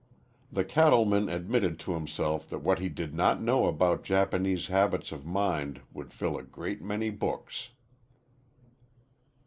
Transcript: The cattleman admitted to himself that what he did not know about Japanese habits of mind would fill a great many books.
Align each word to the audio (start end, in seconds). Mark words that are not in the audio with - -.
The 0.51 0.65
cattleman 0.65 1.29
admitted 1.29 1.77
to 1.81 1.93
himself 1.93 2.49
that 2.49 2.63
what 2.63 2.79
he 2.79 2.89
did 2.89 3.13
not 3.13 3.39
know 3.39 3.67
about 3.67 4.03
Japanese 4.03 4.65
habits 4.65 5.11
of 5.11 5.27
mind 5.27 5.79
would 5.93 6.11
fill 6.11 6.39
a 6.39 6.43
great 6.43 6.81
many 6.81 7.11
books. 7.11 7.69